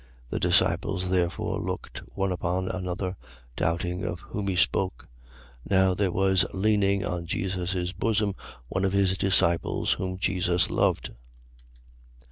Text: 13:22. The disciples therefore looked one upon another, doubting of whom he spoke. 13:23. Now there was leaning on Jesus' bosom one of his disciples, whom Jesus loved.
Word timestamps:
13:22. 0.29 0.29
The 0.31 0.39
disciples 0.39 1.09
therefore 1.11 1.59
looked 1.61 1.99
one 2.15 2.31
upon 2.31 2.67
another, 2.67 3.15
doubting 3.55 4.03
of 4.03 4.19
whom 4.21 4.47
he 4.47 4.55
spoke. 4.55 5.07
13:23. 5.69 5.71
Now 5.77 5.93
there 5.93 6.11
was 6.11 6.43
leaning 6.55 7.05
on 7.05 7.27
Jesus' 7.27 7.91
bosom 7.93 8.33
one 8.67 8.83
of 8.83 8.93
his 8.93 9.15
disciples, 9.15 9.91
whom 9.91 10.17
Jesus 10.17 10.71
loved. 10.71 11.11